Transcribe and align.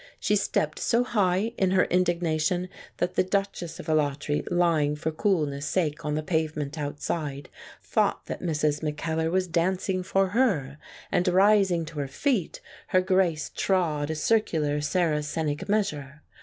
She 0.19 0.35
stepped 0.35 0.79
so 0.79 1.03
high 1.03 1.53
in 1.59 1.69
her 1.69 1.83
indignation 1.85 2.69
that 2.97 3.13
the 3.13 3.21
Duchess 3.23 3.79
of 3.79 3.85
Alatri, 3.85 4.43
lying 4.49 4.95
for 4.95 5.11
coolness' 5.11 5.67
sake 5.67 6.03
on 6.03 6.15
the 6.15 6.23
pavement 6.23 6.75
outside, 6.75 7.49
thought 7.83 8.25
that 8.25 8.41
Mrs. 8.41 8.81
Mackellar 8.81 9.29
was 9.29 9.45
dancing 9.45 10.01
for 10.01 10.29
her, 10.29 10.79
and 11.11 11.27
rising 11.27 11.85
to 11.85 11.99
her 11.99 12.07
feet, 12.07 12.61
Her 12.87 13.01
Grace 13.01 13.51
trod 13.55 14.09
a 14.09 14.15
circular 14.15 14.81
Saracenic 14.81 15.69
measure. 15.69 16.23